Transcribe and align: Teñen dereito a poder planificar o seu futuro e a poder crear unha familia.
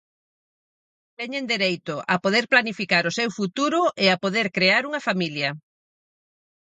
Teñen 1.19 1.43
dereito 1.53 1.95
a 2.13 2.15
poder 2.23 2.45
planificar 2.53 3.03
o 3.05 3.15
seu 3.17 3.29
futuro 3.37 3.81
e 4.03 4.05
a 4.09 4.19
poder 4.23 4.47
crear 4.57 4.81
unha 4.89 5.01
familia. 5.07 5.49